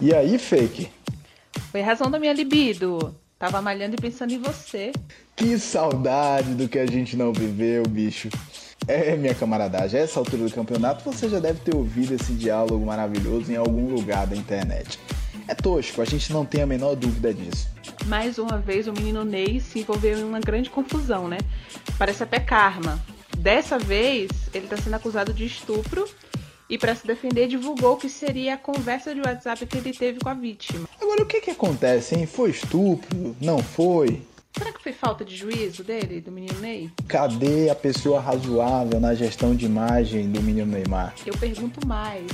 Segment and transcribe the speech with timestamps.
[0.00, 0.88] E aí, fake?
[1.72, 3.16] Foi razão da minha libido.
[3.36, 4.92] Tava malhando e pensando em você.
[5.34, 8.28] Que saudade do que a gente não viveu, bicho.
[8.86, 12.84] É, minha camaradagem, a essa altura do campeonato você já deve ter ouvido esse diálogo
[12.86, 15.00] maravilhoso em algum lugar da internet.
[15.48, 17.68] É tosco, a gente não tem a menor dúvida disso.
[18.06, 21.38] Mais uma vez o menino Ney se envolveu em uma grande confusão, né?
[21.98, 23.02] Parece até karma.
[23.36, 26.08] Dessa vez, ele está sendo acusado de estupro
[26.68, 30.28] e para se defender divulgou que seria a conversa de WhatsApp que ele teve com
[30.28, 30.88] a vítima.
[31.00, 32.26] Agora o que que acontece, hein?
[32.26, 33.34] Foi estupro?
[33.40, 34.22] Não foi?
[34.56, 36.90] Será que foi falta de juízo dele, do menino Ney?
[37.06, 41.14] Cadê a pessoa razoável na gestão de imagem do menino Neymar?
[41.24, 42.26] Eu pergunto mais.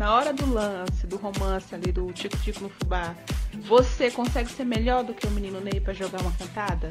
[0.00, 3.14] Na hora do lance, do romance ali, do tico-tico no fubá,
[3.68, 6.88] você consegue ser melhor do que o menino Ney para jogar uma cantada?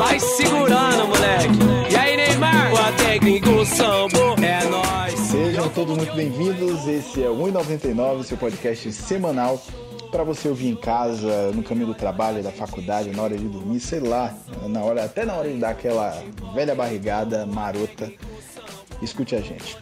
[0.00, 1.92] Vai segurando, moleque.
[1.92, 2.72] E aí, Neymar?
[2.72, 5.14] O sambo, é nóis.
[5.16, 6.88] Sejam todos muito bem-vindos.
[6.88, 9.62] Esse é o 1,99, seu podcast semanal
[10.10, 13.78] para você ouvir em casa, no caminho do trabalho, da faculdade, na hora de dormir,
[13.78, 14.34] sei lá,
[14.66, 16.20] na hora, até na hora de dar aquela
[16.52, 18.10] velha barrigada marota.
[19.00, 19.76] Escute a gente.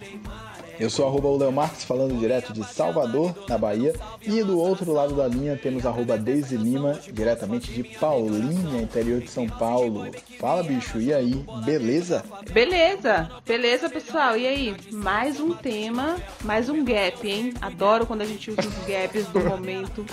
[0.78, 3.94] Eu sou arroba o Leo Marques, falando direto de Salvador, na Bahia.
[4.22, 9.30] E do outro lado da linha temos arroba Deise Lima, diretamente de Paulinha, interior de
[9.30, 10.06] São Paulo.
[10.38, 12.24] Fala, bicho, e aí, beleza?
[12.52, 14.36] Beleza, beleza, pessoal.
[14.36, 17.54] E aí, mais um tema, mais um gap, hein?
[17.60, 20.04] Adoro quando a gente usa os gaps do momento.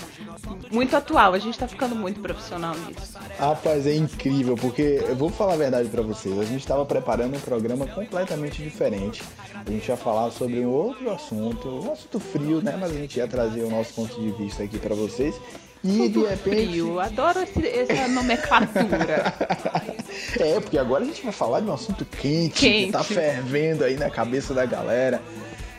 [0.70, 3.18] Muito atual, a gente tá ficando muito profissional nisso.
[3.38, 6.38] Rapaz, é incrível, porque eu vou falar a verdade para vocês.
[6.38, 9.22] A gente estava preparando um programa completamente diferente.
[9.54, 12.76] A gente ia falar sobre um outro assunto, um assunto frio, né?
[12.78, 15.34] Mas a gente ia trazer o nosso ponto de vista aqui para vocês.
[15.82, 16.66] E de repente.
[16.68, 19.34] Frio, adoro esse, essa nomenclatura.
[20.40, 22.86] é, porque agora a gente vai falar de um assunto quente, quente.
[22.86, 25.20] que tá fervendo aí na cabeça da galera.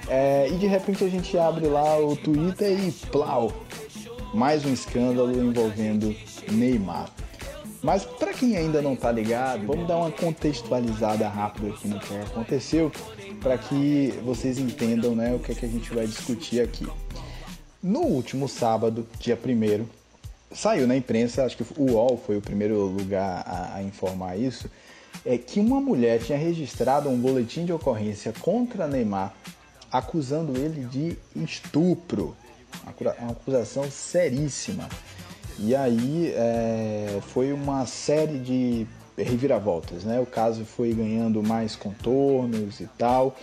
[0.08, 3.52] É, e de repente a gente abre lá o Twitter e plau!
[4.34, 6.16] Mais um escândalo envolvendo
[6.52, 7.10] Neymar.
[7.82, 12.16] Mas para quem ainda não tá ligado, vamos dar uma contextualizada rápida aqui no que
[12.16, 12.92] aconteceu,
[13.42, 16.88] para que vocês entendam né, o que, é que a gente vai discutir aqui.
[17.82, 19.86] No último sábado, dia 1
[20.52, 24.70] saiu na imprensa, acho que o UOL foi o primeiro lugar a, a informar isso,
[25.26, 29.34] é que uma mulher tinha registrado um boletim de ocorrência contra Neymar,
[29.92, 32.36] acusando ele de estupro.
[33.20, 34.88] Uma acusação seríssima.
[35.58, 38.88] E aí é, foi uma série de
[39.18, 40.20] reviravoltas, né?
[40.20, 43.36] O caso foi ganhando mais contornos e tal.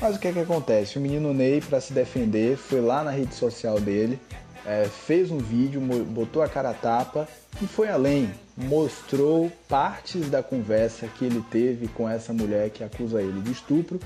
[0.00, 0.98] Mas o que é que acontece?
[0.98, 4.18] O menino Ney, para se defender, foi lá na rede social dele,
[4.64, 7.26] é, fez um vídeo, botou a cara a tapa
[7.60, 8.32] e foi além.
[8.56, 14.00] Mostrou partes da conversa que ele teve com essa mulher que acusa ele de estupro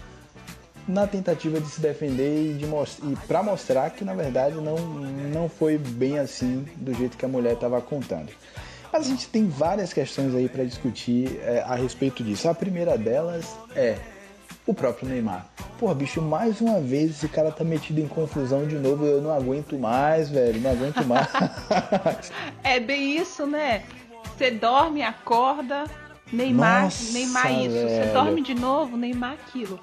[0.87, 4.77] na tentativa de se defender e, de most e para mostrar que na verdade não,
[4.77, 8.31] não foi bem assim do jeito que a mulher estava contando.
[8.93, 12.49] Mas a gente tem várias questões aí para discutir é, a respeito disso.
[12.49, 13.97] A primeira delas é
[14.67, 15.47] o próprio Neymar.
[15.79, 19.07] Porra, bicho, mais uma vez esse cara tá metido em confusão de novo.
[19.07, 20.61] Eu não aguento mais, velho.
[20.61, 21.29] Não aguento mais.
[22.63, 23.83] é bem isso, né?
[24.37, 25.85] Você dorme, acorda,
[26.33, 27.75] Neymar, Nossa, Neymar isso.
[27.75, 27.89] Velho.
[27.89, 29.81] Você dorme de novo, Neymar aquilo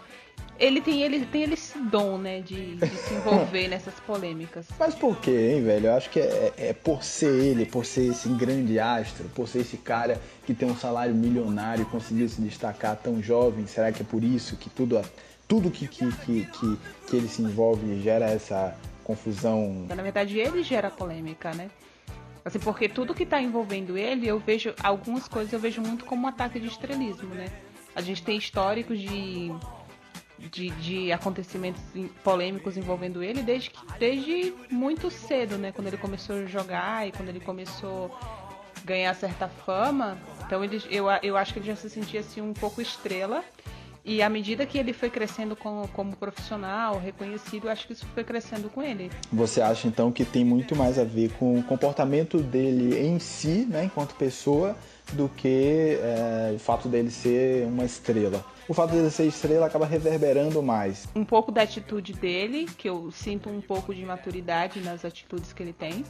[0.59, 4.67] ele tem, ele tem esse dom, né, de, de se envolver nessas polêmicas.
[4.77, 5.87] Mas por quê, hein, velho?
[5.87, 9.59] Eu acho que é, é, por ser ele, por ser esse grande astro, por ser
[9.59, 13.65] esse cara que tem um salário milionário e conseguiu se destacar tão jovem.
[13.65, 15.01] Será que é por isso que tudo,
[15.47, 16.77] tudo que, que, que, que,
[17.07, 19.85] que ele se envolve gera essa confusão?
[19.87, 21.69] Na verdade, ele gera polêmica, né?
[22.43, 26.23] Assim, porque tudo que está envolvendo ele, eu vejo algumas coisas eu vejo muito como
[26.23, 27.47] um ataque de estrelismo, né?
[27.95, 29.51] A gente tem históricos de
[30.51, 31.81] de, de acontecimentos
[32.23, 35.71] polêmicos envolvendo ele desde, desde muito cedo, né?
[35.71, 40.17] Quando ele começou a jogar e quando ele começou a ganhar certa fama.
[40.45, 43.43] Então ele, eu, eu acho que ele já se sentia assim um pouco estrela.
[44.03, 48.23] E à medida que ele foi crescendo como, como profissional, reconhecido, acho que isso foi
[48.23, 49.11] crescendo com ele.
[49.31, 53.67] Você acha então que tem muito mais a ver com o comportamento dele em si,
[53.69, 54.75] né, enquanto pessoa,
[55.13, 58.43] do que é, o fato dele ser uma estrela?
[58.69, 61.07] O fato dele ser estrela acaba reverberando mais.
[61.15, 65.63] Um pouco da atitude dele, que eu sinto um pouco de maturidade nas atitudes que
[65.63, 66.05] ele tem.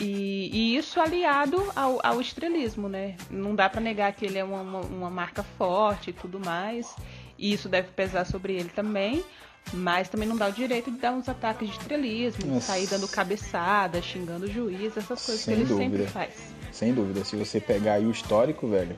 [0.00, 3.16] E, e isso aliado ao, ao, estrelismo, né?
[3.30, 6.96] Não dá para negar que ele é uma, uma, uma marca forte e tudo mais.
[7.36, 9.22] E isso deve pesar sobre ele também.
[9.70, 13.06] Mas também não dá o direito de dar uns ataques de estrelismo, de sair dando
[13.06, 15.90] cabeçada, xingando o juiz, essas coisas Sem que ele dúvida.
[15.90, 16.34] sempre faz.
[16.72, 17.22] Sem dúvida.
[17.24, 18.96] Se você pegar aí o histórico, velho,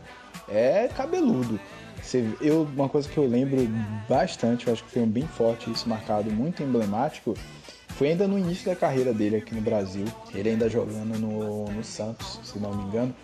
[0.48, 1.58] é cabeludo.
[2.02, 3.58] Você, eu, uma coisa que eu lembro
[4.08, 7.34] bastante, eu acho que foi um bem forte isso marcado, muito emblemático,
[7.88, 11.84] foi ainda no início da carreira dele aqui no Brasil, ele ainda jogando no, no
[11.84, 13.14] Santos, se não me engano,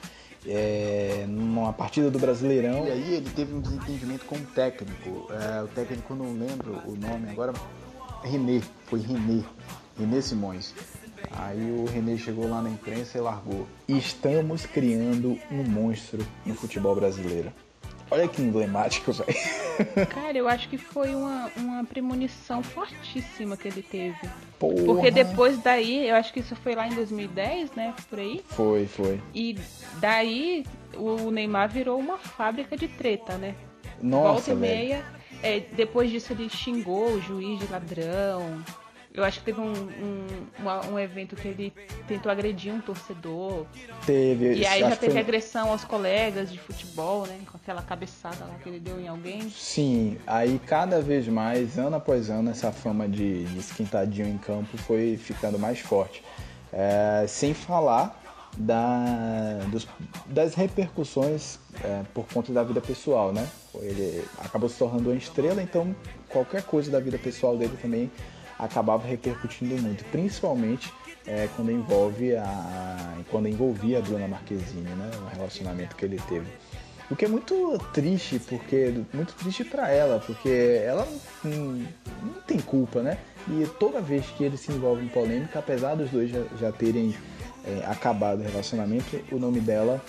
[0.46, 2.86] é, numa partida do Brasileirão.
[2.86, 5.28] E aí ele teve um desentendimento com o técnico.
[5.32, 7.52] É, o técnico não lembro o nome agora.
[8.22, 9.42] René, foi René,
[9.98, 10.74] René Simões.
[11.32, 13.66] Aí o René chegou lá na imprensa e largou.
[13.88, 17.52] Estamos criando um monstro no futebol brasileiro.
[18.10, 20.06] Olha que emblemático, velho.
[20.08, 24.16] Cara, eu acho que foi uma, uma premonição fortíssima que ele teve.
[24.58, 24.84] Porra.
[24.84, 27.94] Porque depois daí, eu acho que isso foi lá em 2010, né?
[28.08, 28.44] Por aí.
[28.48, 29.20] Foi, foi.
[29.34, 29.58] E
[30.00, 30.64] daí
[30.94, 33.54] o Neymar virou uma fábrica de treta, né?
[34.00, 35.04] Nossa, Volta e meia.
[35.42, 38.62] É, depois disso ele xingou o juiz de ladrão.
[39.16, 40.26] Eu acho que teve um, um,
[40.58, 41.72] uma, um evento que ele
[42.06, 43.64] tentou agredir um torcedor.
[44.04, 44.56] Teve.
[44.56, 45.20] E aí já teve foi...
[45.22, 47.40] agressão aos colegas de futebol, né?
[47.50, 49.48] Com aquela cabeçada lá que ele deu em alguém.
[49.48, 54.76] Sim, aí cada vez mais, ano após ano, essa fama de, de esquentadinho em campo
[54.76, 56.22] foi ficando mais forte.
[56.70, 58.22] É, sem falar
[58.56, 59.88] da, dos,
[60.26, 63.48] das repercussões é, por conta da vida pessoal, né?
[63.76, 65.96] Ele acabou se tornando uma estrela, então
[66.28, 68.10] qualquer coisa da vida pessoal dele também
[68.58, 70.92] acabava repercutindo muito, principalmente
[71.26, 76.46] é, quando envolve a quando envolvia a Bruna Marquezine, né, o relacionamento que ele teve.
[77.10, 81.06] O que é muito triste, porque muito triste para ela, porque ela
[81.44, 81.86] não,
[82.22, 83.18] não, tem culpa, né?
[83.48, 87.14] E toda vez que ele se envolve em polêmica, apesar dos dois já, já terem
[87.64, 90.02] é, acabado o relacionamento, o nome dela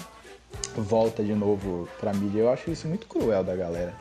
[0.76, 2.40] volta de novo pra mídia.
[2.40, 3.94] Eu acho isso muito cruel da galera.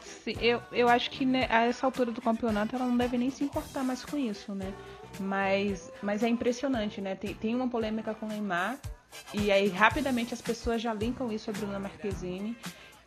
[0.00, 3.30] Sim, eu, eu acho que né, a essa altura do campeonato ela não deve nem
[3.30, 4.72] se importar mais com isso, né?
[5.18, 7.14] Mas, mas é impressionante, né?
[7.14, 8.78] Tem, tem uma polêmica com o Neymar
[9.34, 12.56] e aí rapidamente as pessoas já linkam isso a Bruna Marquezine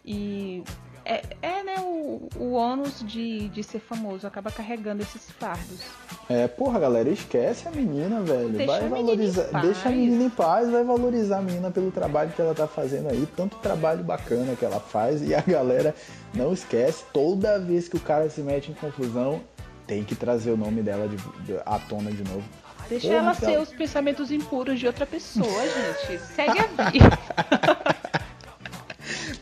[0.04, 0.64] e
[1.06, 5.82] é, é né, o, o ônus de, de ser famoso, acaba carregando esses fardos.
[6.30, 8.50] É, porra, galera, esquece a menina, velho.
[8.50, 12.42] Deixa vai valorizar, deixa a menina em paz, vai valorizar a menina pelo trabalho que
[12.42, 15.94] ela tá fazendo aí, tanto trabalho bacana que ela faz e a galera
[16.34, 19.42] não esquece, toda vez que o cara se mete em confusão,
[19.86, 22.44] tem que trazer o nome dela de, de, à tona de novo.
[22.90, 26.22] Deixa porra, ela ser os pensamentos impuros de outra pessoa, gente.
[26.22, 27.20] Segue a vida.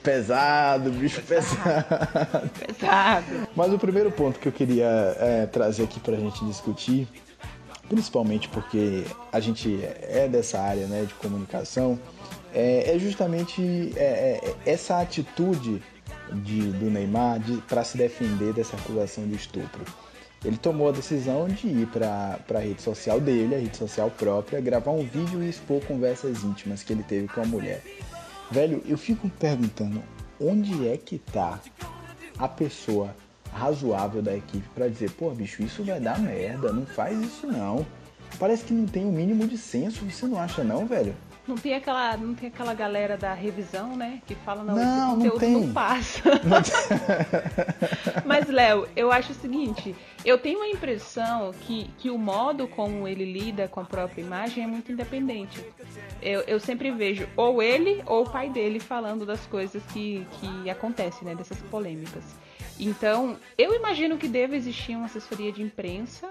[0.03, 2.49] Pesado, bicho pesado.
[2.57, 3.47] Pesado.
[3.55, 7.07] Mas o primeiro ponto que eu queria é, trazer aqui pra gente discutir,
[7.87, 11.99] principalmente porque a gente é dessa área né, de comunicação,
[12.53, 15.81] é, é justamente é, é essa atitude
[16.33, 19.85] de, do Neymar para se defender dessa acusação de estupro.
[20.43, 24.59] Ele tomou a decisão de ir para a rede social dele, a rede social própria,
[24.59, 27.83] gravar um vídeo e expor conversas íntimas que ele teve com a mulher.
[28.51, 30.03] Velho, eu fico perguntando
[30.39, 31.59] onde é que tá
[32.37, 33.15] a pessoa
[33.53, 37.85] razoável da equipe para dizer, pô, bicho, isso vai dar merda, não faz isso não.
[38.37, 41.15] Parece que não tem o um mínimo de senso, você não acha não, velho?
[41.47, 44.21] Não tem aquela, não tem aquela galera da revisão, né?
[44.27, 46.21] Que fala, não, não esse conteúdo não, não passa.
[48.25, 53.07] Mas, Léo, eu acho o seguinte, eu tenho a impressão que, que o modo como
[53.07, 55.65] ele lida com a própria imagem é muito independente.
[56.21, 60.69] Eu, eu sempre vejo ou ele ou o pai dele falando das coisas que, que
[60.69, 61.33] acontecem, né?
[61.33, 62.23] Dessas polêmicas.
[62.79, 66.29] Então, eu imagino que deve existir uma assessoria de imprensa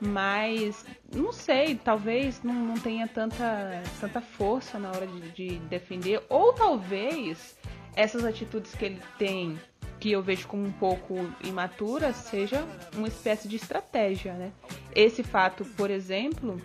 [0.00, 6.22] mas não sei, talvez não, não tenha tanta, tanta força na hora de, de, defender,
[6.28, 7.56] ou talvez
[7.96, 9.58] essas atitudes que ele tem,
[9.98, 12.64] que eu vejo como um pouco imaturas, seja
[12.94, 14.52] uma espécie de estratégia, né?
[14.94, 16.60] Esse fato, por exemplo,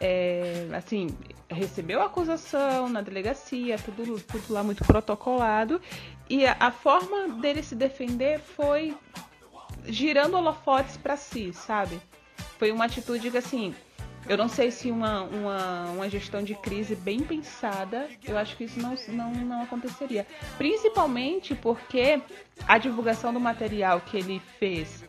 [0.00, 1.16] é, assim,
[1.48, 5.80] recebeu a acusação na delegacia, tudo, tudo lá muito protocolado,
[6.28, 8.96] e a, a forma dele se defender foi
[9.86, 12.00] girando holofotes para si, sabe?
[12.58, 13.74] Foi uma atitude que, assim,
[14.28, 18.64] eu não sei se uma, uma, uma gestão de crise bem pensada, eu acho que
[18.64, 20.26] isso não, não, não aconteceria.
[20.58, 22.20] Principalmente porque
[22.66, 25.04] a divulgação do material que ele fez,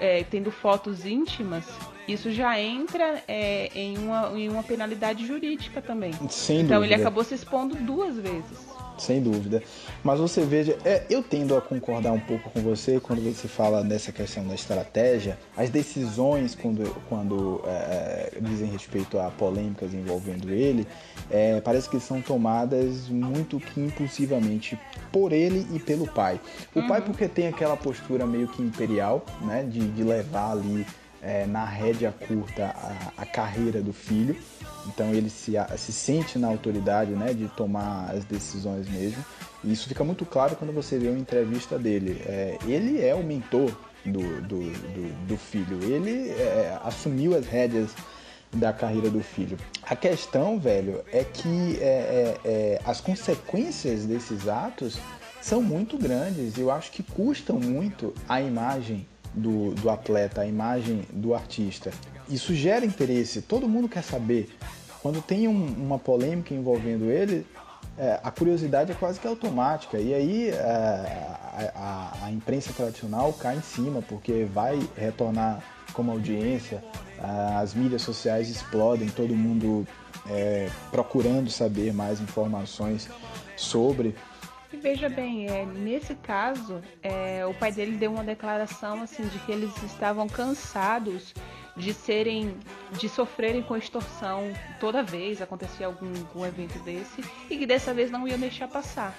[0.00, 1.66] é, tendo fotos íntimas,
[2.08, 6.12] isso já entra é, em, uma, em uma penalidade jurídica também.
[6.30, 6.94] Sem então dúvida.
[6.94, 9.62] ele acabou se expondo duas vezes sem dúvida.
[10.02, 13.82] Mas você veja, é, eu tendo a concordar um pouco com você quando você fala
[13.82, 20.50] dessa questão da estratégia, as decisões quando, quando é, é dizem respeito a polêmicas envolvendo
[20.50, 20.86] ele,
[21.30, 24.78] é, parece que são tomadas muito que impulsivamente
[25.12, 26.40] por ele e pelo pai.
[26.74, 26.88] O uhum.
[26.88, 30.86] pai porque tem aquela postura meio que imperial, né, de, de levar ali
[31.22, 34.36] é, na rédea curta a, a carreira do filho
[34.86, 39.24] então ele se, se sente na autoridade né, de tomar as decisões mesmo.
[39.62, 42.22] E isso fica muito claro quando você vê uma entrevista dele.
[42.26, 43.70] É, ele é o mentor
[44.04, 45.82] do, do, do, do filho.
[45.82, 47.90] Ele é, assumiu as rédeas
[48.52, 49.56] da carreira do filho.
[49.82, 54.98] A questão, velho, é que é, é, é, as consequências desses atos
[55.40, 56.56] são muito grandes.
[56.56, 61.90] Eu acho que custam muito a imagem do, do atleta, a imagem do artista.
[62.28, 64.48] Isso gera interesse, todo mundo quer saber.
[65.02, 67.46] Quando tem um, uma polêmica envolvendo ele,
[67.98, 69.98] é, a curiosidade é quase que automática.
[69.98, 75.62] E aí é, a, a, a, imprensa tradicional cai em cima, porque vai retornar
[75.92, 76.82] como audiência,
[77.56, 79.86] as mídias sociais explodem, todo mundo
[80.28, 83.08] é, procurando saber mais informações
[83.56, 84.14] sobre.
[84.74, 89.38] E veja bem, é, nesse caso, é, o pai dele deu uma declaração assim de
[89.38, 91.32] que eles estavam cansados
[91.76, 92.56] de serem,
[92.98, 98.10] de sofrerem com extorsão toda vez acontecia algum, algum evento desse e que dessa vez
[98.10, 99.14] não iam deixar passar.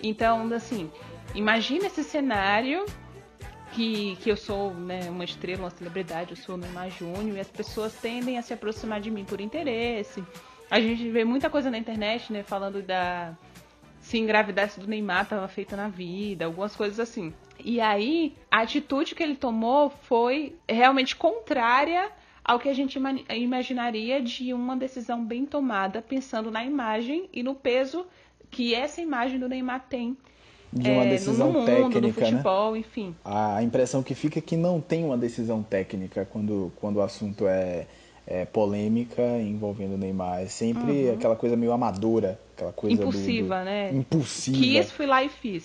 [0.00, 0.88] Então, assim,
[1.34, 2.86] imagina esse cenário
[3.72, 7.48] que, que eu sou né, uma estrela, uma celebridade, eu sou Neymar Júnior e as
[7.48, 10.22] pessoas tendem a se aproximar de mim por interesse.
[10.70, 13.36] A gente vê muita coisa na internet, né, falando da
[14.02, 17.32] se engravidasse do Neymar estava feita na vida, algumas coisas assim.
[17.64, 22.10] E aí, a atitude que ele tomou foi realmente contrária
[22.44, 22.98] ao que a gente
[23.30, 28.04] imaginaria de uma decisão bem tomada, pensando na imagem e no peso
[28.50, 30.16] que essa imagem do Neymar tem
[30.72, 32.12] de uma é, decisão no mundo, técnica, do né?
[32.12, 32.78] futebol, né?
[32.78, 33.14] enfim.
[33.24, 37.46] A impressão que fica é que não tem uma decisão técnica quando, quando o assunto
[37.46, 37.86] é,
[38.26, 40.42] é polêmica envolvendo o Neymar.
[40.42, 41.14] É sempre uhum.
[41.14, 43.64] aquela coisa meio amadora, aquela coisa impulsiva, do, do...
[43.64, 43.90] né?
[43.92, 44.58] Impulsiva.
[44.58, 45.64] Quis, fui lá e fiz.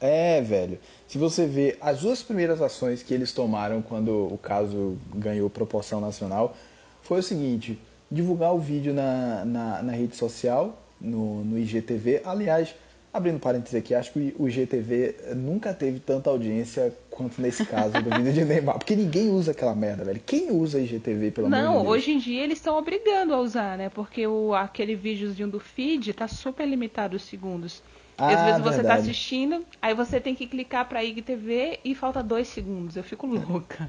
[0.00, 0.78] É, velho.
[1.06, 6.00] Se você vê as duas primeiras ações que eles tomaram quando o caso ganhou proporção
[6.00, 6.56] nacional,
[7.02, 7.78] foi o seguinte:
[8.10, 12.22] divulgar o vídeo na, na, na rede social, no, no IGTV.
[12.24, 12.74] Aliás,
[13.12, 18.08] Abrindo parênteses aqui, acho que o IGTV nunca teve tanta audiência quanto nesse caso do
[18.16, 18.78] vídeo de Neymar.
[18.78, 20.20] Porque ninguém usa aquela merda, velho.
[20.24, 23.76] Quem usa IGTV, pelo Não, amor de hoje em dia eles estão obrigando a usar,
[23.76, 23.88] né?
[23.88, 27.82] Porque o, aquele videozinho do feed tá super limitado os segundos.
[28.16, 28.88] Ah, Às vezes você tá verdade.
[28.88, 32.96] tá assistindo, aí você tem que clicar pra IGTV e falta dois segundos.
[32.96, 33.88] Eu fico louca.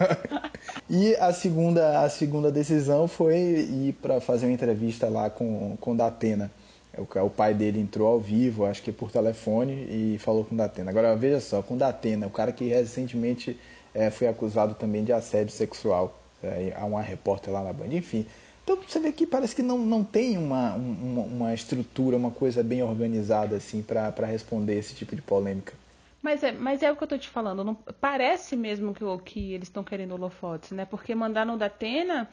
[0.88, 5.92] e a segunda, a segunda decisão foi ir para fazer uma entrevista lá com, com
[5.92, 6.50] o Datena.
[6.50, 10.58] O, o pai dele entrou ao vivo, acho que por telefone, e falou com o
[10.58, 10.90] Datena.
[10.90, 13.58] Agora, veja só, com o Datena, o cara que recentemente
[13.94, 16.18] é, foi acusado também de assédio sexual.
[16.42, 18.26] É, há uma repórter lá na Band, enfim.
[18.64, 22.62] Então você vê que parece que não, não tem uma, uma, uma estrutura, uma coisa
[22.62, 25.74] bem organizada assim para responder esse tipo de polêmica.
[26.22, 27.64] Mas é, mas é o que eu tô te falando.
[27.64, 30.84] Não, parece mesmo que, que eles estão querendo holofotes, né?
[30.84, 32.28] Porque mandar no Datena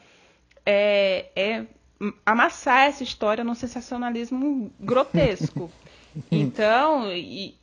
[0.64, 1.66] é, é
[2.24, 5.70] amassar essa história num sensacionalismo grotesco.
[6.30, 7.54] então, e,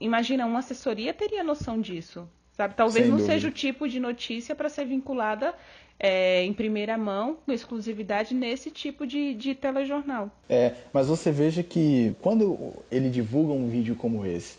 [0.00, 2.28] imagina, uma assessoria teria noção disso.
[2.52, 2.74] Sabe?
[2.74, 3.34] Talvez Sem não dúvida.
[3.34, 5.54] seja o tipo de notícia para ser vinculada
[5.98, 10.30] é, em primeira mão, com exclusividade, nesse tipo de, de telejornal.
[10.48, 14.56] É, mas você veja que quando ele divulga um vídeo como esse,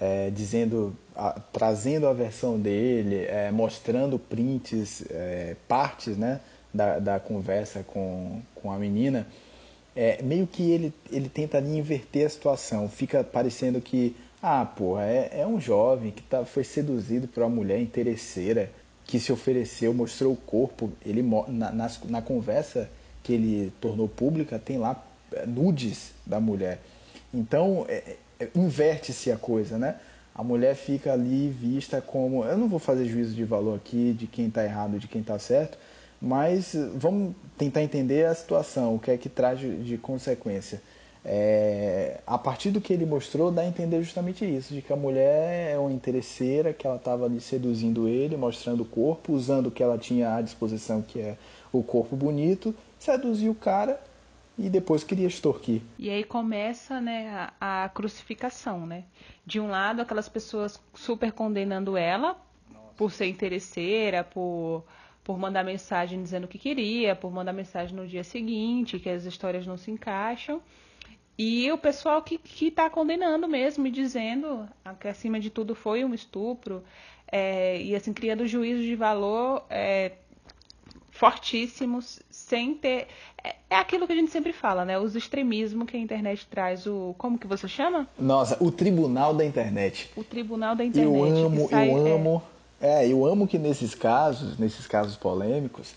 [0.00, 6.40] é, dizendo, a, trazendo a versão dele, é, mostrando prints, é, partes, né?
[6.76, 9.26] Da, da conversa com, com a menina,
[9.94, 12.88] é, meio que ele, ele tenta ali inverter a situação.
[12.88, 17.48] Fica parecendo que, ah, porra, é, é um jovem que tá, foi seduzido por uma
[17.48, 18.70] mulher interesseira
[19.06, 20.92] que se ofereceu, mostrou o corpo.
[21.04, 22.90] Ele na, na, na conversa
[23.22, 25.02] que ele tornou pública, tem lá
[25.32, 26.80] é, nudes da mulher.
[27.32, 29.96] Então, é, é, inverte-se a coisa, né?
[30.34, 32.44] A mulher fica ali vista como.
[32.44, 35.38] Eu não vou fazer juízo de valor aqui de quem está errado de quem está
[35.38, 35.78] certo,
[36.20, 40.82] mas vamos tentar entender a situação, o que é que traz de consequência.
[41.28, 44.96] É, a partir do que ele mostrou, dá a entender justamente isso, de que a
[44.96, 49.70] mulher é uma interesseira, que ela estava ali seduzindo ele, mostrando o corpo, usando o
[49.70, 51.36] que ela tinha à disposição, que é
[51.72, 54.00] o corpo bonito, seduziu o cara
[54.56, 55.82] e depois queria extorquir.
[55.98, 59.02] E aí começa né, a, a crucificação, né?
[59.44, 62.36] De um lado, aquelas pessoas super condenando ela
[62.72, 62.94] Nossa.
[62.96, 64.84] por ser interesseira, por
[65.26, 69.24] por mandar mensagem dizendo o que queria, por mandar mensagem no dia seguinte, que as
[69.24, 70.62] histórias não se encaixam.
[71.36, 74.68] E o pessoal que está condenando mesmo e dizendo
[75.00, 76.84] que acima de tudo foi um estupro,
[77.26, 80.12] é, e assim, criando juízos de valor é,
[81.10, 83.08] fortíssimos, sem ter.
[83.42, 84.96] É, é, aquilo que a gente sempre fala, né?
[84.96, 87.16] Os extremismos que a internet traz, o.
[87.18, 88.08] Como que você chama?
[88.16, 90.08] Nossa, o tribunal da internet.
[90.16, 91.12] O tribunal da internet.
[91.12, 92.42] Eu amo, sai, eu amo.
[92.52, 95.94] É é, eu amo que nesses casos, nesses casos polêmicos,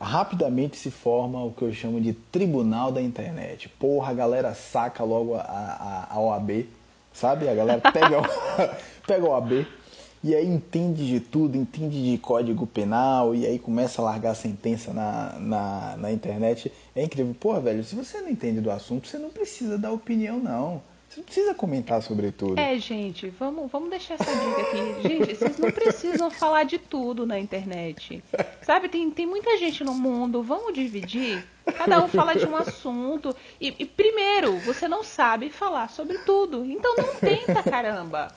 [0.00, 3.68] rapidamente se forma o que eu chamo de tribunal da internet.
[3.68, 6.66] Porra, a galera saca logo a, a, a OAB,
[7.12, 7.48] sabe?
[7.48, 8.22] A galera pega,
[9.06, 9.66] pega a OAB
[10.24, 14.90] e aí entende de tudo, entende de código penal, e aí começa a largar sentença
[14.90, 16.72] na, na, na internet.
[16.96, 17.36] É incrível.
[17.38, 20.80] Pô, velho, se você não entende do assunto, você não precisa dar opinião, não.
[21.14, 22.58] Você não precisa comentar sobre tudo.
[22.58, 25.08] É, gente, vamos, vamos deixar essa dica aqui.
[25.08, 28.22] Gente, vocês não precisam falar de tudo na internet.
[28.62, 31.46] Sabe, tem, tem muita gente no mundo, vamos dividir?
[31.64, 33.34] Cada um fala de um assunto.
[33.60, 36.64] E, e primeiro, você não sabe falar sobre tudo.
[36.64, 38.34] Então não tenta, caramba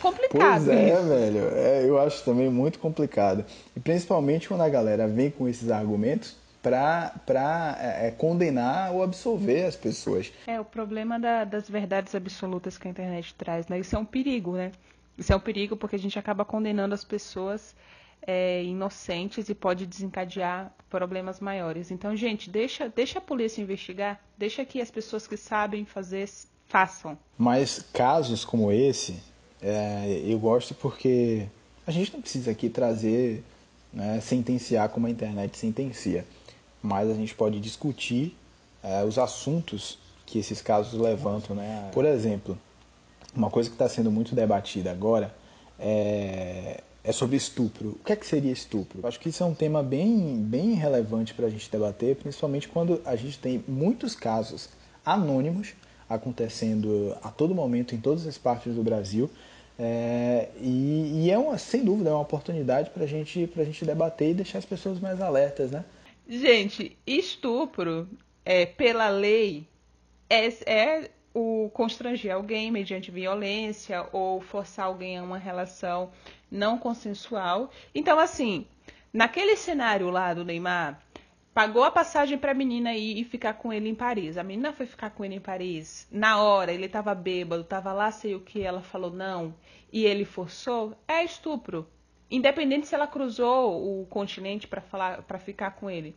[0.00, 0.66] complicado.
[0.66, 1.08] Pois é, isso.
[1.08, 1.48] velho.
[1.54, 3.44] É, eu acho também muito complicado.
[3.74, 9.66] E principalmente quando a galera vem com esses argumentos para é, é, condenar ou absolver
[9.66, 10.32] as pessoas.
[10.46, 13.78] É, o problema da, das verdades absolutas que a internet traz, né?
[13.78, 14.72] Isso é um perigo, né?
[15.18, 17.74] Isso é um perigo porque a gente acaba condenando as pessoas
[18.26, 21.90] é, inocentes e pode desencadear problemas maiores.
[21.90, 26.28] Então, gente, deixa, deixa a polícia investigar, deixa que as pessoas que sabem fazer
[26.66, 27.18] façam.
[27.36, 29.14] Mas casos como esse,
[29.62, 31.46] é, eu gosto porque
[31.86, 33.44] a gente não precisa aqui trazer,
[33.92, 36.24] né, sentenciar como a internet sentencia,
[36.84, 38.36] mas a gente pode discutir
[38.82, 41.56] é, os assuntos que esses casos levantam.
[41.56, 41.88] Né?
[41.92, 42.58] Por exemplo,
[43.34, 45.34] uma coisa que está sendo muito debatida agora
[45.78, 47.92] é, é, sobre estupro.
[48.00, 49.00] O que é que seria estupro?
[49.02, 52.68] Eu acho que isso é um tema bem, bem relevante para a gente debater, principalmente
[52.68, 54.68] quando a gente tem muitos casos
[55.06, 55.72] anônimos
[56.06, 59.30] acontecendo a todo momento em todas as partes do Brasil
[59.78, 64.30] é, e, e, é uma, sem dúvida, é uma oportunidade para gente, a gente debater
[64.30, 65.84] e deixar as pessoas mais alertas, né?
[66.26, 68.08] Gente, estupro,
[68.44, 69.68] é, pela lei,
[70.28, 76.10] é, é o constranger alguém mediante violência ou forçar alguém a uma relação
[76.50, 77.70] não consensual.
[77.94, 78.66] Então, assim,
[79.12, 81.00] naquele cenário lá do Neymar,
[81.52, 84.38] pagou a passagem para a menina ir e ficar com ele em Paris.
[84.38, 86.08] A menina foi ficar com ele em Paris.
[86.10, 89.54] Na hora, ele estava bêbado, estava lá, sei o que, ela falou não,
[89.92, 91.86] e ele forçou, é estupro.
[92.30, 96.14] Independente se ela cruzou o continente para falar, para ficar com ele.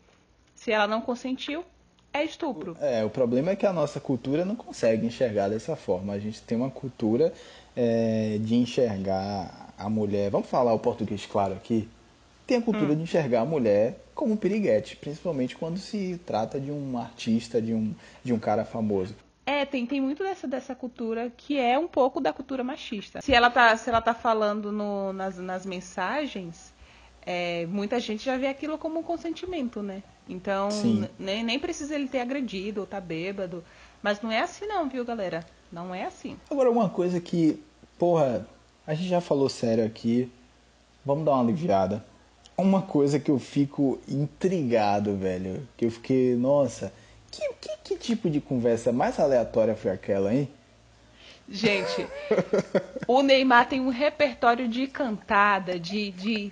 [0.55, 1.63] Se ela não consentiu,
[2.13, 2.75] é estupro.
[2.79, 6.13] É, o problema é que a nossa cultura não consegue enxergar dessa forma.
[6.13, 7.33] A gente tem uma cultura
[7.75, 10.31] é, de enxergar a mulher.
[10.31, 11.87] Vamos falar o português claro aqui?
[12.47, 12.95] tem a cultura hum.
[12.95, 17.73] de enxergar a mulher como um piriguete, principalmente quando se trata de um artista, de
[17.73, 17.93] um,
[18.23, 19.13] de um cara famoso.
[19.47, 23.21] É, tem, tem muito dessa, dessa cultura que é um pouco da cultura machista.
[23.21, 26.73] Se ela tá, se ela tá falando no, nas, nas mensagens,
[27.25, 30.03] é, muita gente já vê aquilo como um consentimento, né?
[30.27, 30.67] Então,
[31.17, 33.63] nem, nem precisa ele ter agredido ou tá bêbado.
[34.03, 35.45] Mas não é assim não, viu, galera?
[35.71, 36.37] Não é assim.
[36.51, 37.57] Agora, uma coisa que,
[37.97, 38.45] porra,
[38.85, 40.29] a gente já falou sério aqui.
[41.05, 42.05] Vamos dar uma aliviada
[42.57, 45.67] uma coisa que eu fico intrigado, velho.
[45.77, 46.91] Que eu fiquei, nossa,
[47.31, 50.49] que, que, que tipo de conversa mais aleatória foi aquela, hein?
[51.49, 52.05] Gente,
[53.07, 56.11] o Neymar tem um repertório de cantada, de.
[56.11, 56.51] de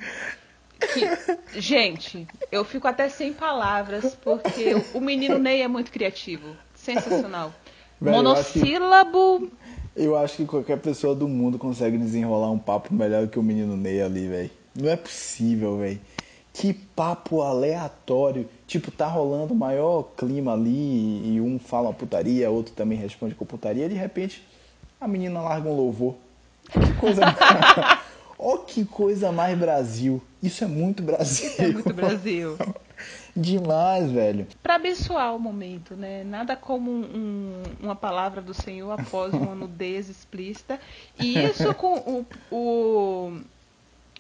[0.80, 6.56] que, gente, eu fico até sem palavras, porque o menino Ney é muito criativo.
[6.74, 7.54] Sensacional.
[8.00, 9.18] Velho, Monossílabo.
[9.18, 9.52] Eu acho,
[9.94, 13.44] que, eu acho que qualquer pessoa do mundo consegue desenrolar um papo melhor que o
[13.44, 14.52] menino Ney ali, velho.
[14.76, 16.00] Não é possível, velho.
[16.56, 18.50] Que papo aleatório.
[18.66, 23.36] Tipo, tá rolando o maior clima ali e um fala uma putaria, outro também responde
[23.36, 23.86] com putaria.
[23.86, 24.42] E de repente,
[25.00, 26.16] a menina larga um louvor.
[26.72, 27.22] Que coisa.
[28.40, 30.22] Ó, oh, que coisa mais Brasil.
[30.42, 31.50] Isso é muito Brasil.
[31.50, 32.58] Isso é muito Brasil.
[33.36, 34.48] Demais, velho.
[34.64, 36.24] Para abençoar o momento, né?
[36.24, 40.80] Nada como um, uma palavra do Senhor após uma nudez explícita.
[41.20, 43.42] E isso com o, o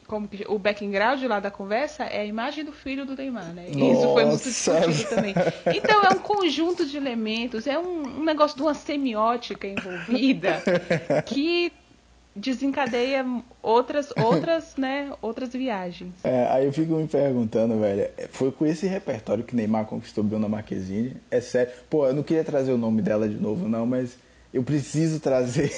[0.08, 3.68] como que, o background lá da conversa é a imagem do filho do Neymar, né?
[3.74, 3.91] Nossa.
[3.91, 5.34] Isso foi muito discutido também.
[5.76, 10.62] Então é um conjunto de elementos, é um, um negócio de uma semiótica envolvida
[11.26, 11.72] que
[12.36, 13.26] desencadeia
[13.63, 16.13] outras, outras, né, outras viagens.
[16.24, 20.50] É, aí eu fico me perguntando, velho, foi com esse repertório que Neymar conquistou Bruna
[20.50, 21.15] Marquezine?
[21.32, 21.74] É sério.
[21.89, 24.18] Pô, eu não queria trazer o nome dela de novo, não, mas
[24.54, 25.72] eu preciso trazer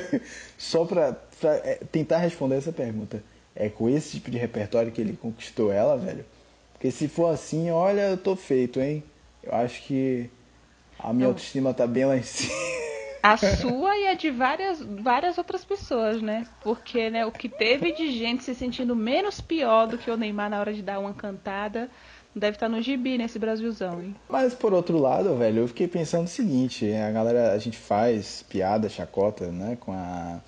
[0.58, 1.16] só pra
[1.64, 3.22] é, tentar responder essa pergunta
[3.54, 6.24] é com esse tipo de repertório que ele conquistou ela, velho.
[6.72, 9.02] Porque se for assim, olha, eu tô feito, hein?
[9.42, 10.28] Eu acho que
[10.98, 12.52] a minha autoestima tá bem lá em cima.
[13.22, 16.44] A sua e a de várias, várias outras pessoas, né?
[16.60, 20.50] Porque né, o que teve de gente se sentindo menos pior do que o Neymar
[20.50, 21.88] na hora de dar uma cantada
[22.34, 24.16] deve estar tá no gibi nesse Brasilzão, hein?
[24.28, 28.42] Mas por outro lado, velho, eu fiquei pensando o seguinte, a galera, a gente faz
[28.48, 30.40] piada, chacota, né, com, a,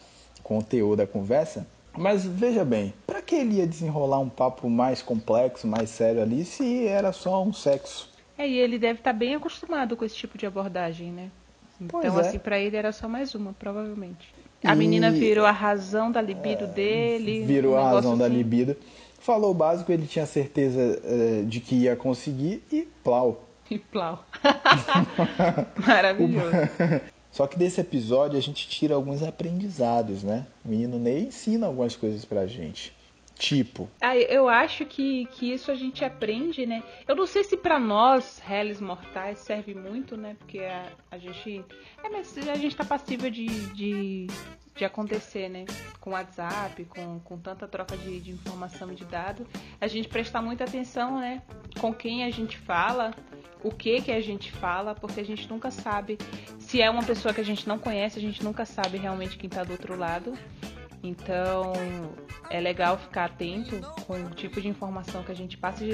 [0.43, 1.65] com o teor da conversa,
[1.97, 6.45] mas veja bem, para que ele ia desenrolar um papo mais complexo, mais sério ali,
[6.45, 8.09] se era só um sexo?
[8.37, 11.31] É, e ele deve estar tá bem acostumado com esse tipo de abordagem, né?
[11.81, 12.21] Então, é.
[12.21, 14.35] assim, para ele era só mais uma, provavelmente.
[14.65, 17.45] A menina virou a razão da libido dele.
[17.45, 18.37] Virou um a razão negócio da assim.
[18.37, 18.77] libido.
[19.19, 23.45] Falou o básico, ele tinha certeza eh, de que ia conseguir e plau.
[23.71, 24.25] E plau.
[25.87, 26.51] Maravilhoso.
[27.35, 30.47] Só que desse episódio a gente tira alguns aprendizados, né?
[30.65, 32.93] O menino Ney ensina algumas coisas pra gente.
[33.37, 36.81] Tipo, Ah, eu acho que, que isso a gente aprende, né?
[37.09, 40.37] Eu não sei se pra nós, réis mortais, serve muito, né?
[40.39, 41.65] Porque a, a gente.
[42.05, 44.29] É, a gente tá passível de, de,
[44.77, 45.65] de acontecer, né?
[46.01, 49.45] Com WhatsApp, com, com tanta troca de, de informação de dados.
[49.81, 51.43] A gente prestar muita atenção, né?
[51.81, 53.13] Com quem a gente fala,
[53.65, 56.19] o que que a gente fala, porque a gente nunca sabe.
[56.59, 59.49] Se é uma pessoa que a gente não conhece, a gente nunca sabe realmente quem
[59.49, 60.35] tá do outro lado.
[61.03, 61.73] Então,
[62.51, 65.85] é legal ficar atento com o tipo de informação que a gente passa.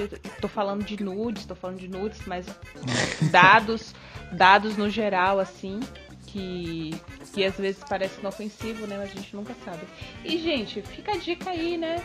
[0.40, 2.46] Tô falando de nudes, tô falando de nudes, mas
[3.30, 3.94] dados,
[4.33, 5.80] dados no geral, assim,
[6.26, 6.90] que,
[7.33, 8.98] que às vezes parece inofensivo, né?
[8.98, 9.83] Mas a gente nunca sabe.
[10.24, 12.02] E, gente, fica a dica aí, né?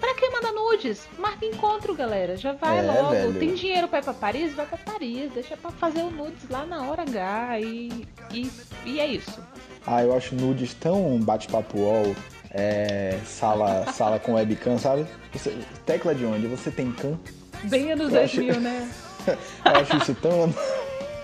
[0.00, 1.08] Pra quem manda nudes?
[1.18, 2.36] Marca encontro, galera.
[2.36, 3.10] Já vai É, logo.
[3.10, 3.34] velho.
[3.38, 4.54] Tem dinheiro pra ir pra Paris?
[4.54, 5.32] Vai pra Paris.
[5.32, 7.60] Deixa pra fazer o nudes lá na hora H.
[7.60, 8.50] E, e,
[8.86, 9.40] e é isso.
[9.86, 12.14] ah, eu acho nudes tão bate-papo UOL,
[12.52, 15.04] é, sala, sala com webcam, sabe?
[15.32, 16.46] Você- tecla de onde?
[16.46, 17.18] Você tem cam?
[17.64, 18.88] Bem anos Eu acho- 2000, né?
[19.64, 20.54] Eu acho isso tão,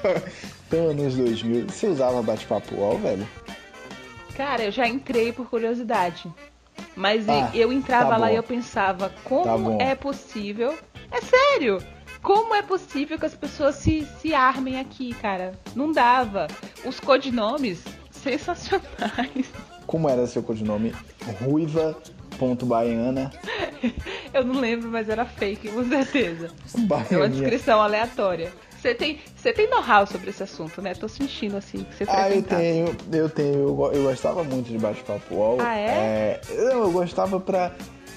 [0.69, 1.67] tão anos 2000.
[1.69, 3.27] Você usava bate-papo UOL, velho?
[4.37, 6.29] Cara, eu já entrei por curiosidade.
[6.97, 9.79] Mas Ah, eu entrava tá lá e eu pensava, Tá como bom.
[9.81, 10.75] é possível?
[11.11, 11.79] É sério!
[12.23, 15.53] Como é possível que as pessoas se, se armem aqui, cara?
[15.77, 16.47] Não dava.
[16.85, 19.53] Os codinomes sensacionais.
[19.87, 20.95] Como era seu codinome?
[21.43, 23.31] Ruiva.baiana.
[24.33, 26.47] Eu não lembro, mas era fake, com certeza.
[26.75, 27.29] É uma Baianinha.
[27.29, 28.53] descrição aleatória.
[28.85, 30.93] Você tem, você tem know-how sobre esse assunto, né?
[30.93, 34.69] Tô sentindo assim que você Ah, eu tenho, eu tenho, eu, go- eu gostava muito
[34.69, 35.57] de bate-papo UOL.
[35.59, 36.39] Ah, é?
[36.51, 37.73] eu, eu gostava pra.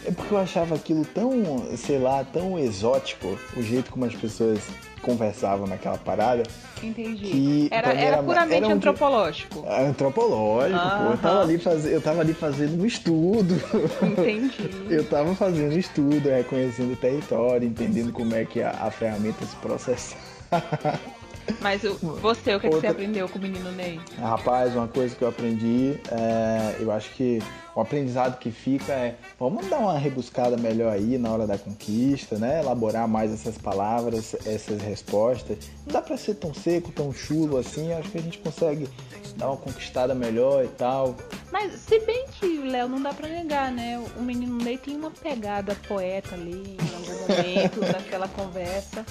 [0.05, 1.31] É porque eu achava aquilo tão,
[1.77, 4.59] sei lá, tão exótico, o jeito como as pessoas
[5.01, 6.43] conversavam naquela parada.
[6.83, 7.69] Entendi.
[7.71, 9.65] era, era era- puramente era um antropológico.
[9.65, 11.03] É Antropológico, pô.
[11.11, 11.85] Eu tava, ali faz...
[11.85, 13.55] eu tava ali fazendo um estudo.
[14.03, 14.69] Entendi.
[14.93, 19.55] Eu tava fazendo estudo, reconhecendo o território, entendendo como é que a, a ferramenta se
[19.57, 20.15] processa.
[21.61, 23.99] Mas o- você, o que, é que você Outra- aprendeu com o menino Ney?
[24.19, 27.39] Rapaz, uma coisa que eu aprendi, é, eu acho que
[27.73, 32.37] o aprendizado que fica é, vamos dar uma rebuscada melhor aí na hora da conquista,
[32.37, 32.59] né?
[32.59, 35.57] Elaborar mais essas palavras, essas respostas.
[35.85, 38.89] Não dá pra ser tão seco, tão chulo assim, acho que a gente consegue
[39.37, 41.15] dar uma conquistada melhor e tal.
[41.49, 44.03] Mas se bem que, Léo, não dá pra negar, né?
[44.17, 49.05] O menino Ney tem uma pegada poeta ali em algum momento daquela conversa.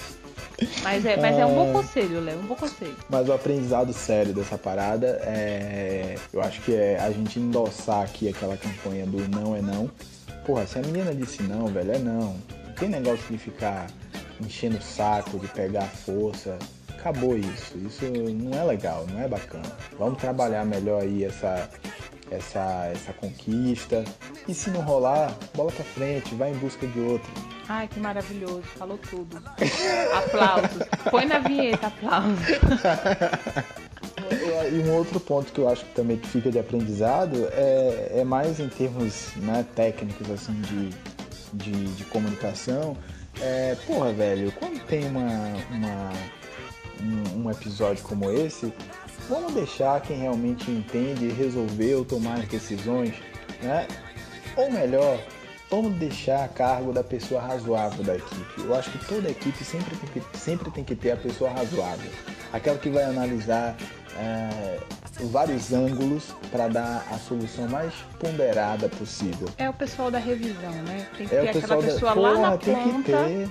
[0.81, 2.95] Mas é, mas é um bom conselho, Léo, um bom conselho.
[3.09, 6.17] Mas o aprendizado sério dessa parada é.
[6.33, 9.89] Eu acho que é a gente endossar aqui aquela campanha do não é não.
[10.45, 12.35] Porra, se a menina disse não, velho, é não.
[12.65, 13.87] Não tem negócio de ficar
[14.41, 16.57] enchendo o saco, de pegar a força.
[16.89, 17.77] Acabou isso.
[17.77, 19.71] Isso não é legal, não é bacana.
[19.97, 21.69] Vamos trabalhar melhor aí essa,
[22.31, 24.03] essa, essa conquista.
[24.47, 27.29] E se não rolar, bola pra frente, vai em busca de outra.
[27.69, 29.37] Ai, que maravilhoso, falou tudo.
[30.15, 30.83] Aplausos.
[31.11, 32.39] Põe na vinheta, aplausos.
[34.71, 38.23] E um outro ponto que eu acho que também que fica de aprendizado é, é
[38.25, 40.89] mais em termos né, técnicos assim de,
[41.53, 42.97] de, de comunicação.
[43.39, 45.21] É, porra, velho, quando tem uma,
[45.71, 46.11] uma-
[47.01, 48.73] um, um episódio como esse,
[49.29, 53.13] vamos deixar quem realmente entende resolver ou tomar as decisões,
[53.61, 53.87] né?
[54.55, 55.19] Ou melhor,
[55.69, 58.61] vamos deixar a cargo da pessoa razoável da equipe.
[58.61, 62.09] Eu acho que toda equipe sempre tem que, sempre tem que ter a pessoa razoável.
[62.51, 63.75] Aquela que vai analisar
[64.17, 64.79] é,
[65.25, 69.47] vários ângulos para dar a solução mais ponderada possível.
[69.57, 71.07] É o pessoal da revisão, né?
[71.17, 71.87] Tem que É ter o aquela pessoal da.
[71.87, 73.49] pessoa lá na Porra, tem que ponta ter.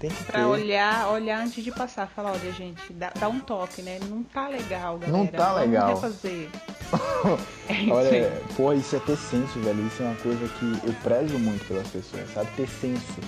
[0.00, 0.44] Tem que pra ter.
[0.46, 2.08] olhar, olhar antes de passar.
[2.08, 3.98] Falar, olha, gente, dá, dá um toque, né?
[4.08, 5.18] Não tá legal, galera.
[5.18, 5.94] Não tá Vamos legal.
[5.94, 6.48] refazer.
[7.70, 9.86] É Olha, pô, isso é ter senso, velho.
[9.86, 12.50] Isso é uma coisa que eu prezo muito pelas pessoas, sabe?
[12.56, 13.20] Ter senso.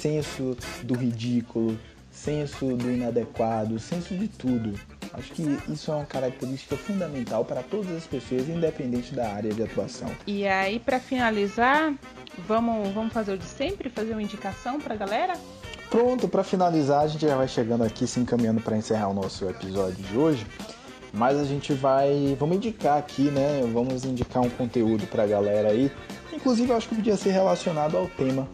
[0.00, 1.76] Senso do ridículo,
[2.12, 4.78] senso do inadequado, senso de tudo.
[5.12, 9.62] Acho que isso é uma característica fundamental para todas as pessoas, independente da área de
[9.62, 10.10] atuação.
[10.26, 11.94] E aí, pra finalizar,
[12.46, 13.88] vamos, vamos fazer o de sempre?
[13.90, 15.34] Fazer uma indicação pra galera?
[15.90, 19.48] Pronto, para finalizar, a gente já vai chegando aqui, se encaminhando para encerrar o nosso
[19.48, 20.46] episódio de hoje.
[21.12, 23.60] Mas a gente vai, vamos indicar aqui, né?
[23.72, 25.90] Vamos indicar um conteúdo para a galera aí.
[26.32, 28.48] Inclusive, eu acho que podia ser relacionado ao tema,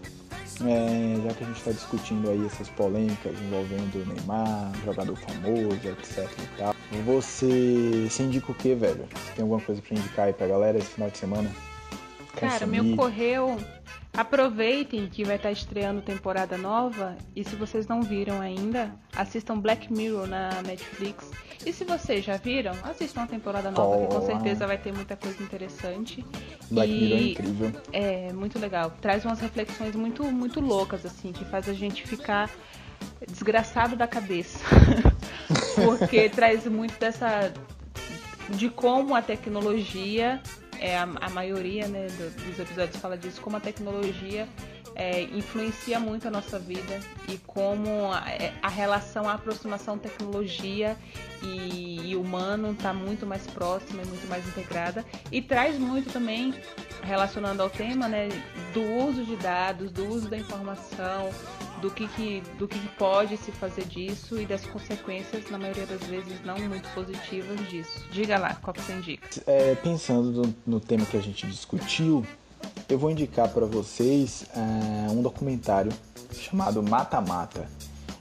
[0.63, 5.89] é, já que a gente está discutindo aí essas polêmicas envolvendo o Neymar, jogador famoso,
[5.89, 6.75] etc e tal.
[7.07, 9.07] Você, você indica o que, velho?
[9.15, 11.51] Você tem alguma coisa pra indicar aí pra galera esse final de semana?
[12.37, 13.57] Cara, meu correu.
[14.21, 19.91] Aproveitem que vai estar estreando temporada nova e se vocês não viram ainda, assistam Black
[19.91, 21.31] Mirror na Netflix.
[21.65, 25.17] E se vocês já viram, assistam a temporada nova, que com certeza vai ter muita
[25.17, 26.23] coisa interessante.
[26.71, 27.73] Black e Mirror é incrível.
[27.95, 28.93] É, muito legal.
[29.01, 32.51] Traz umas reflexões muito, muito loucas, assim, que faz a gente ficar
[33.27, 34.63] desgraçado da cabeça.
[35.83, 37.51] Porque traz muito dessa.
[38.51, 40.43] de como a tecnologia
[40.81, 44.49] é, a, a maioria né, do, dos episódios fala disso, como a tecnologia
[44.95, 50.97] é, influencia muito a nossa vida e como a, é, a relação, a aproximação tecnologia
[51.43, 55.05] e, e humano está muito mais próxima e muito mais integrada.
[55.31, 56.55] E traz muito também
[57.03, 58.29] relacionando ao tema né,
[58.75, 61.31] do uso de dados, do uso da informação,
[61.81, 66.03] do que, que, do que pode se fazer disso e das consequências, na maioria das
[66.03, 68.05] vezes, não muito positivas disso.
[68.11, 69.29] Diga lá, qual que você indica?
[69.47, 72.25] É, pensando no, no, tema que a gente discutiu,
[72.89, 75.93] eu vou indicar para vocês é, um documentário
[76.33, 77.69] chamado Mata Mata.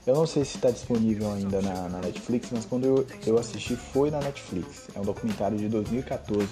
[0.08, 3.76] Eu não sei se está disponível ainda na, na, Netflix, mas quando eu, eu assisti
[3.76, 4.88] foi na Netflix.
[4.96, 6.48] É um documentário de 2014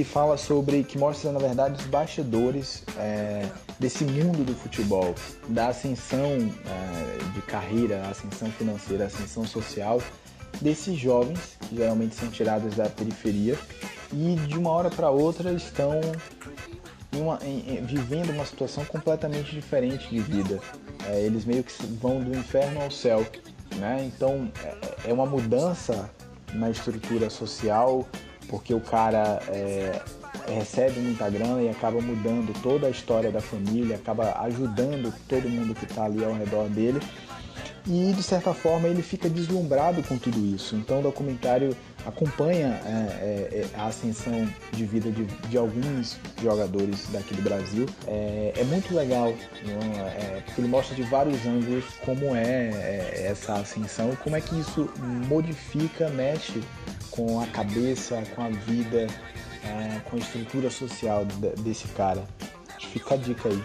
[0.00, 3.46] que fala sobre, que mostra na verdade os bastidores é,
[3.78, 5.14] desse mundo do futebol,
[5.48, 10.00] da ascensão é, de carreira, ascensão financeira, ascensão social
[10.58, 13.58] desses jovens que geralmente são tirados da periferia
[14.10, 16.00] e de uma hora para outra estão
[17.12, 20.60] em uma, em, em, vivendo uma situação completamente diferente de vida.
[21.08, 23.26] É, eles meio que vão do inferno ao céu,
[23.76, 24.02] né?
[24.06, 26.08] Então é, é uma mudança
[26.54, 28.08] na estrutura social
[28.50, 30.02] porque o cara é,
[30.48, 35.72] recebe muita grana e acaba mudando toda a história da família, acaba ajudando todo mundo
[35.72, 37.00] que está ali ao redor dele.
[37.86, 40.76] E de certa forma ele fica deslumbrado com tudo isso.
[40.76, 47.06] Então o documentário acompanha é, é, é a ascensão de vida de, de, alguns jogadores
[47.10, 47.86] daqui do Brasil.
[48.06, 53.54] É, é muito legal, é, porque ele mostra de vários ângulos como é, é essa
[53.54, 54.90] ascensão, como é que isso
[55.26, 56.60] modifica, mexe
[57.10, 59.06] com a cabeça, com a vida,
[59.64, 61.24] é, com a estrutura social
[61.58, 62.24] desse cara.
[62.78, 63.62] Fica a dica aí.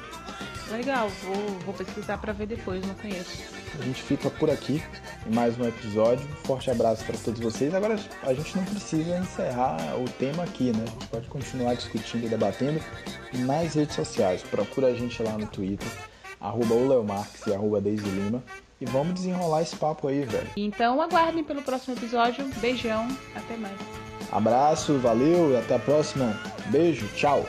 [0.72, 3.44] Legal, vou, vou pesquisar para ver depois, não conheço.
[3.80, 4.82] A gente fica por aqui
[5.28, 6.26] em mais um episódio.
[6.44, 7.74] Forte abraço para todos vocês.
[7.74, 10.84] Agora a gente não precisa encerrar o tema aqui, né?
[10.88, 12.80] A gente pode continuar discutindo e debatendo
[13.34, 14.42] nas redes sociais.
[14.44, 15.88] Procura a gente lá no Twitter,
[16.40, 16.76] arroba
[17.48, 18.44] e arroba Deise Lima.
[18.80, 20.50] E vamos desenrolar esse papo aí, velho.
[20.58, 22.46] Então aguardem pelo próximo episódio.
[22.58, 23.78] Beijão, até mais.
[24.32, 26.40] Abraço, valeu e até a próxima.
[26.68, 27.46] Beijo, tchau.